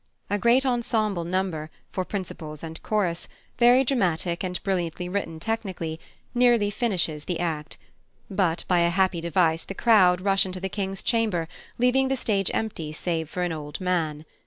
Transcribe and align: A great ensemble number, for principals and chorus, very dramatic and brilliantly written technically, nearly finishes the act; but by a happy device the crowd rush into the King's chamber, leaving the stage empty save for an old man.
A 0.31 0.39
great 0.39 0.65
ensemble 0.65 1.23
number, 1.25 1.69
for 1.91 2.03
principals 2.03 2.63
and 2.63 2.81
chorus, 2.81 3.27
very 3.59 3.83
dramatic 3.83 4.43
and 4.43 4.57
brilliantly 4.63 5.07
written 5.07 5.39
technically, 5.39 5.99
nearly 6.33 6.71
finishes 6.71 7.25
the 7.25 7.39
act; 7.39 7.77
but 8.27 8.65
by 8.67 8.79
a 8.79 8.89
happy 8.89 9.21
device 9.21 9.63
the 9.63 9.75
crowd 9.75 10.19
rush 10.21 10.43
into 10.43 10.59
the 10.59 10.69
King's 10.69 11.03
chamber, 11.03 11.47
leaving 11.77 12.07
the 12.07 12.17
stage 12.17 12.49
empty 12.51 12.91
save 12.91 13.29
for 13.29 13.43
an 13.43 13.51
old 13.51 13.79
man. 13.79 14.25